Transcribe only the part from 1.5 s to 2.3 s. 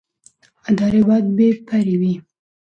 پرې وي